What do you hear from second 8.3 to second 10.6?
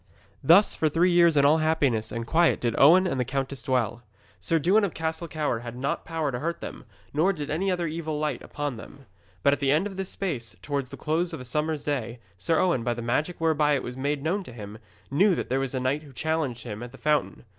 upon them. But at the end of this space,